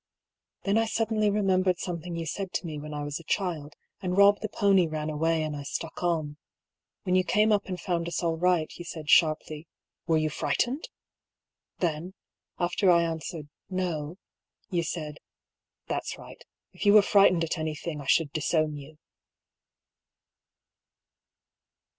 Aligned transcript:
Then 0.63 0.79
I 0.79 0.87
suddenly 0.87 1.29
remembered 1.29 1.77
something 1.77 2.15
you 2.15 2.25
said 2.25 2.53
to 2.53 2.65
me 2.65 2.79
when 2.79 2.91
I 2.91 3.03
was 3.03 3.19
a 3.19 3.23
child, 3.23 3.75
and 4.01 4.15
Eob 4.15 4.39
the 4.39 4.49
pony 4.49 4.87
ran 4.87 5.11
away 5.11 5.43
and 5.43 5.55
I 5.55 5.61
stuck 5.61 6.01
on. 6.01 6.37
When 7.03 7.13
you 7.13 7.23
came 7.23 7.51
up 7.51 7.67
and 7.67 7.79
found 7.79 8.07
us 8.07 8.23
all 8.23 8.35
right 8.35 8.75
you 8.79 8.83
said, 8.83 9.11
sharply, 9.11 9.67
"Were 10.07 10.17
you 10.17 10.31
frightened?" 10.31 10.89
Then, 11.77 12.15
after 12.57 12.89
I 12.89 13.03
answered" 13.03 13.47
No," 13.83 14.17
you 14.71 14.81
said," 14.81 15.19
That's 15.87 16.17
right 16.17 16.43
If 16.73 16.83
you 16.87 16.93
were 16.93 17.03
frightened 17.03 17.43
at 17.43 17.59
anything, 17.59 18.01
I 18.01 18.07
should 18.07 18.31
disown 18.33 18.77
you." 18.77 18.97